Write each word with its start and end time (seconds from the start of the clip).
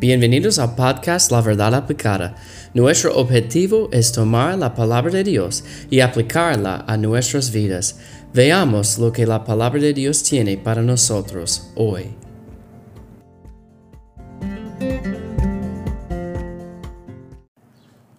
Bienvenidos 0.00 0.60
al 0.60 0.76
podcast 0.76 1.32
La 1.32 1.40
Verdad 1.40 1.74
Aplicada. 1.74 2.36
Nuestro 2.72 3.16
objetivo 3.16 3.88
es 3.90 4.12
tomar 4.12 4.56
la 4.56 4.72
palabra 4.72 5.10
de 5.10 5.24
Dios 5.24 5.64
y 5.90 5.98
aplicarla 5.98 6.84
a 6.86 6.96
nuestras 6.96 7.50
vidas. 7.50 7.98
Veamos 8.32 8.96
lo 8.98 9.12
que 9.12 9.26
la 9.26 9.42
palabra 9.42 9.80
de 9.80 9.92
Dios 9.92 10.22
tiene 10.22 10.56
para 10.56 10.82
nosotros 10.82 11.72
hoy. 11.74 12.04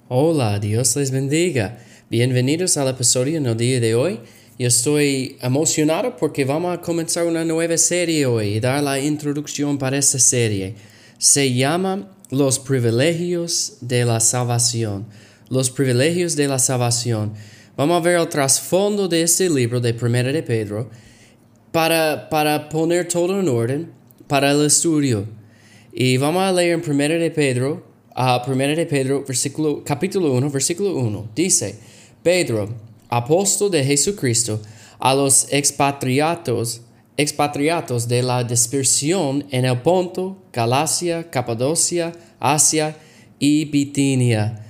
Hola, 0.09 0.59
Dios 0.59 0.97
les 0.97 1.11
bendiga. 1.11 1.77
Bienvenidos 2.09 2.75
al 2.75 2.89
episodio 2.89 3.37
en 3.37 3.45
el 3.45 3.55
día 3.55 3.79
de 3.79 3.95
hoy. 3.95 4.19
Yo 4.57 4.67
estoy 4.67 5.37
emocionado 5.39 6.17
porque 6.17 6.43
vamos 6.43 6.77
a 6.77 6.81
comenzar 6.81 7.25
una 7.25 7.45
nueva 7.45 7.77
serie 7.77 8.25
hoy 8.25 8.55
y 8.55 8.59
dar 8.59 8.83
la 8.83 8.99
introducción 8.99 9.77
para 9.77 9.97
esta 9.97 10.19
serie 10.19 10.98
se 11.19 11.53
llama 11.53 12.09
Los 12.31 12.59
privilegios 12.59 13.77
de 13.81 14.05
la 14.05 14.21
salvación. 14.21 15.05
Los 15.49 15.69
privilegios 15.69 16.35
de 16.35 16.47
la 16.47 16.59
salvación. 16.59 17.33
Vamos 17.75 17.97
a 17.97 18.03
ver 18.03 18.17
el 18.17 18.29
trasfondo 18.29 19.07
de 19.07 19.23
este 19.23 19.49
libro 19.49 19.81
de 19.81 19.93
Primera 19.93 20.31
de 20.31 20.41
Pedro 20.41 20.89
para, 21.71 22.29
para 22.29 22.69
poner 22.69 23.07
todo 23.07 23.37
en 23.39 23.49
orden 23.49 23.91
para 24.27 24.51
el 24.51 24.65
estudio. 24.65 25.25
Y 25.91 26.15
vamos 26.17 26.41
a 26.41 26.53
leer 26.53 26.73
en 26.73 26.81
Primera 26.81 27.15
de 27.15 27.31
Pedro, 27.31 27.83
uh, 28.15 28.45
Primera 28.45 28.73
de 28.73 28.85
Pedro, 28.85 29.25
versículo, 29.27 29.83
capítulo 29.83 30.31
1, 30.33 30.49
versículo 30.49 30.95
1. 30.95 31.31
Dice, 31.35 31.77
Pedro, 32.23 32.69
apóstol 33.09 33.71
de 33.71 33.83
Jesucristo, 33.83 34.61
a 34.99 35.13
los 35.13 35.47
expatriatos 35.51 36.81
expatriados 37.19 38.07
de 38.07 38.23
la 38.23 38.45
dispersión 38.45 39.45
en 39.51 39.65
el 39.65 39.81
Ponto, 39.81 40.37
Galacia, 40.53 41.29
Capadocia, 41.29 42.13
Asia 42.39 42.95
y 43.37 43.65
Bitinia. 43.65 44.65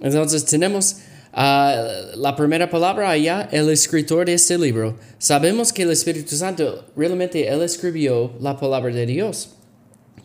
Entonces 0.00 0.44
tenemos 0.44 0.96
uh, 1.32 2.16
la 2.16 2.34
primera 2.36 2.68
palabra 2.68 3.08
allá, 3.08 3.48
el 3.52 3.70
escritor 3.70 4.26
de 4.26 4.34
este 4.34 4.58
libro. 4.58 4.98
Sabemos 5.18 5.72
que 5.72 5.82
el 5.82 5.92
Espíritu 5.92 6.34
Santo 6.34 6.86
realmente 6.96 7.46
él 7.46 7.62
escribió 7.62 8.32
la 8.40 8.58
palabra 8.58 8.92
de 8.92 9.06
Dios, 9.06 9.50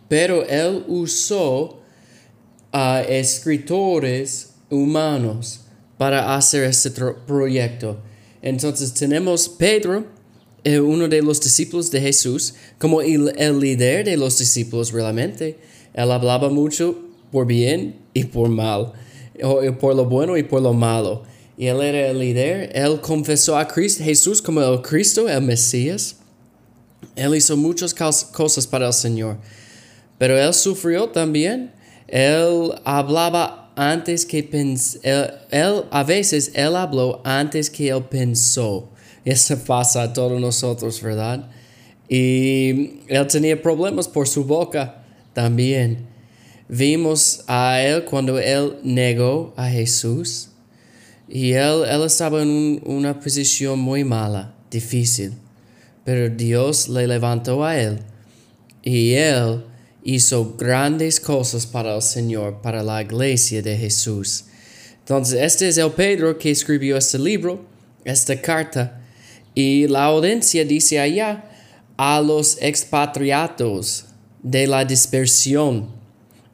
pero 0.07 0.43
él 0.47 0.83
usó 0.87 1.83
uh, 2.73 3.03
escritores 3.07 4.55
humanos 4.71 5.61
para 5.99 6.35
hacer 6.35 6.63
este 6.63 6.89
proyecto. 6.89 7.99
Entonces 8.41 8.95
tenemos 8.95 9.47
Pedro, 9.47 10.16
uno 10.75 11.07
de 11.07 11.21
los 11.21 11.39
discípulos 11.39 11.91
de 11.91 12.01
Jesús, 12.01 12.55
como 12.77 13.01
el, 13.01 13.59
líder 13.59 14.05
de 14.05 14.17
los 14.17 14.37
discípulos 14.37 14.91
realmente. 14.91 15.57
Él 15.93 16.11
hablaba 16.11 16.49
mucho 16.49 16.97
por 17.31 17.45
bien 17.45 17.95
y 18.13 18.25
por 18.25 18.49
mal, 18.49 18.93
o 19.43 19.61
por 19.79 19.95
lo 19.95 20.05
bueno 20.05 20.37
y 20.37 20.43
por 20.43 20.61
lo 20.61 20.73
malo. 20.73 21.23
Y 21.57 21.67
él 21.67 21.81
era 21.81 22.07
el 22.09 22.19
líder. 22.19 22.71
Él 22.73 23.01
confesó 23.01 23.57
a 23.57 23.67
Cristo, 23.67 24.03
Jesús 24.03 24.41
como 24.41 24.61
el 24.61 24.81
Cristo, 24.81 25.27
el 25.27 25.41
Mesías. 25.41 26.17
Él 27.15 27.35
hizo 27.35 27.57
muchas 27.57 27.93
cosas 27.93 28.67
para 28.67 28.87
el 28.87 28.93
Señor. 28.93 29.37
Pero 30.17 30.37
él 30.37 30.53
sufrió 30.53 31.09
también. 31.09 31.71
Él 32.07 32.73
hablaba 32.83 33.71
antes 33.75 34.25
que 34.25 34.43
pensó. 34.43 34.99
él, 35.03 35.83
a 35.91 36.03
veces 36.03 36.51
él 36.53 36.75
habló 36.75 37.21
antes 37.23 37.69
que 37.69 37.89
él 37.89 38.03
pensó. 38.03 38.89
Eso 39.27 39.57
pasa 39.57 40.03
a 40.03 40.13
todos 40.13 40.39
nosotros, 40.39 41.01
¿verdad? 41.01 41.49
Y 42.07 43.01
él 43.07 43.27
tenía 43.27 43.61
problemas 43.61 44.07
por 44.07 44.25
su 44.25 44.45
boca 44.45 45.03
también. 45.33 46.07
Vimos 46.69 47.43
a 47.45 47.81
él 47.81 48.05
cuando 48.05 48.39
él 48.39 48.77
negó 48.83 49.53
a 49.57 49.67
Jesús. 49.67 50.51
Y 51.27 51.51
él, 51.51 51.83
él 51.89 52.03
estaba 52.03 52.41
en 52.41 52.81
una 52.85 53.19
posición 53.19 53.79
muy 53.79 54.05
mala, 54.05 54.55
difícil. 54.71 55.33
Pero 56.05 56.29
Dios 56.29 56.87
le 56.87 57.05
levantó 57.05 57.65
a 57.65 57.77
él. 57.77 57.99
Y 58.81 59.11
él 59.11 59.65
hizo 60.05 60.55
grandes 60.55 61.19
cosas 61.19 61.65
para 61.65 61.93
el 61.93 62.01
Señor, 62.01 62.61
para 62.61 62.81
la 62.81 63.01
iglesia 63.01 63.61
de 63.61 63.75
Jesús. 63.75 64.45
Entonces, 64.99 65.41
este 65.41 65.67
es 65.67 65.77
el 65.77 65.91
Pedro 65.91 66.37
que 66.37 66.49
escribió 66.49 66.95
este 66.95 67.19
libro, 67.19 67.65
esta 68.05 68.39
carta. 68.39 69.03
Y 69.59 69.87
la 69.87 70.03
audiencia 70.03 70.63
dice 70.63 70.99
allá 70.99 71.49
a 71.97 72.21
los 72.21 72.59
expatriados 72.61 74.05
de 74.43 74.67
la 74.67 74.85
dispersión. 74.85 75.87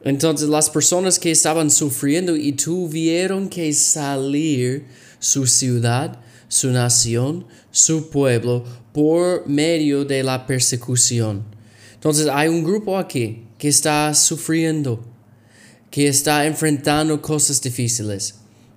Entonces 0.04 0.48
las 0.48 0.70
personas 0.70 1.18
que 1.18 1.30
estaban 1.30 1.70
sufriendo 1.70 2.34
y 2.34 2.52
tuvieron 2.52 3.50
que 3.50 3.74
salir 3.74 4.86
su 5.18 5.46
ciudad, 5.46 6.18
su 6.48 6.70
nación, 6.70 7.46
su 7.70 8.08
pueblo 8.08 8.64
por 8.94 9.46
medio 9.46 10.06
de 10.06 10.22
la 10.22 10.46
persecución. 10.46 11.44
Entonces 11.92 12.26
hay 12.32 12.48
un 12.48 12.64
grupo 12.64 12.96
aquí 12.96 13.44
que 13.58 13.68
está 13.68 14.14
sufriendo, 14.14 15.04
que 15.90 16.08
está 16.08 16.46
enfrentando 16.46 17.20
cosas 17.20 17.60
difíciles, 17.60 18.36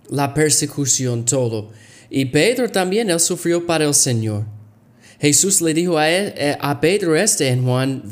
la 0.09 0.33
persecución, 0.33 1.23
todo. 1.23 1.71
Y 2.09 2.25
Pedro 2.25 2.69
también, 2.69 3.09
él 3.09 3.19
sufrió 3.19 3.66
para 3.66 3.85
el 3.85 3.94
Señor. 3.94 4.45
Jesús 5.19 5.62
le 5.62 5.73
dijo 5.73 5.97
a, 5.97 6.09
eh, 6.12 6.57
a 6.59 6.79
Pedro 6.79 7.16
este 7.16 7.47
en 7.47 7.63
Juan 7.63 8.03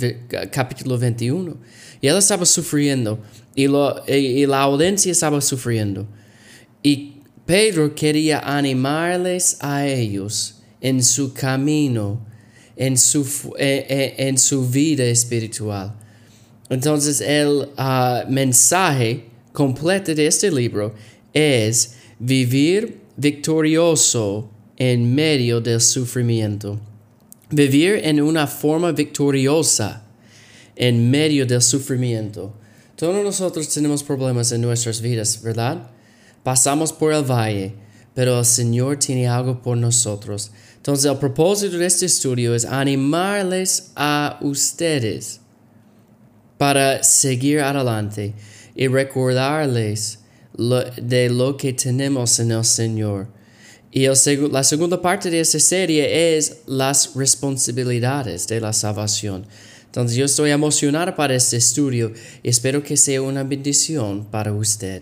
capítulo 0.51 0.97
21. 0.97 1.57
Y 2.01 2.07
él 2.07 2.17
estaba 2.17 2.45
sufriendo 2.45 3.19
y, 3.53 3.67
lo, 3.67 4.03
y 4.07 4.45
la 4.45 4.61
audiencia 4.61 5.11
estaba 5.11 5.39
sufriendo. 5.41 6.07
Y 6.83 7.21
Pedro 7.45 7.93
quería 7.93 8.39
animarles 8.39 9.57
a 9.61 9.87
ellos 9.87 10.61
en 10.81 11.03
su 11.03 11.33
camino, 11.33 12.25
en 12.75 12.97
su, 12.97 13.21
eh, 13.57 13.85
eh, 13.87 14.15
en 14.17 14.37
su 14.37 14.67
vida 14.67 15.03
espiritual. 15.05 15.95
Entonces 16.69 17.21
el 17.21 17.69
ah, 17.77 18.25
mensaje 18.27 19.25
completo 19.53 20.13
de 20.13 20.27
este 20.27 20.51
libro 20.51 20.93
es 21.33 21.95
vivir 22.19 23.04
victorioso 23.17 24.49
en 24.77 25.15
medio 25.15 25.61
del 25.61 25.81
sufrimiento. 25.81 26.79
Vivir 27.49 28.01
en 28.03 28.21
una 28.21 28.47
forma 28.47 28.91
victoriosa 28.91 30.03
en 30.75 31.09
medio 31.09 31.45
del 31.45 31.61
sufrimiento. 31.61 32.53
Todos 32.95 33.23
nosotros 33.23 33.69
tenemos 33.69 34.03
problemas 34.03 34.51
en 34.51 34.61
nuestras 34.61 35.01
vidas, 35.01 35.41
¿verdad? 35.41 35.89
Pasamos 36.43 36.91
por 36.91 37.13
el 37.13 37.23
valle, 37.23 37.73
pero 38.13 38.39
el 38.39 38.45
Señor 38.45 38.97
tiene 38.97 39.27
algo 39.27 39.61
por 39.61 39.77
nosotros. 39.77 40.51
Entonces 40.77 41.09
el 41.09 41.17
propósito 41.17 41.77
de 41.77 41.85
este 41.85 42.05
estudio 42.05 42.53
es 42.53 42.65
animarles 42.65 43.91
a 43.95 44.37
ustedes 44.41 45.41
para 46.57 47.03
seguir 47.03 47.61
adelante 47.61 48.33
y 48.75 48.87
recordarles 48.87 50.19
de 50.57 51.29
lo 51.29 51.57
que 51.57 51.73
tenemos 51.73 52.39
en 52.39 52.51
el 52.51 52.63
Señor. 52.65 53.27
Y 53.91 54.07
la 54.07 54.63
segunda 54.63 55.01
parte 55.01 55.29
de 55.29 55.39
esta 55.39 55.59
serie 55.59 56.37
es 56.37 56.63
las 56.67 57.15
responsabilidades 57.15 58.47
de 58.47 58.59
la 58.59 58.73
salvación. 58.73 59.45
Entonces 59.85 60.17
yo 60.17 60.25
estoy 60.25 60.51
emocionado 60.51 61.15
para 61.15 61.35
este 61.35 61.55
estudio 61.55 62.11
y 62.43 62.49
espero 62.49 62.83
que 62.83 62.97
sea 62.97 63.21
una 63.21 63.43
bendición 63.43 64.25
para 64.25 64.51
usted. 64.51 65.01